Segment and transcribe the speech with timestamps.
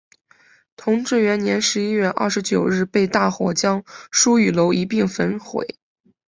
[0.75, 5.77] 同治元年十一月二十九日被大火将书与楼一并焚毁。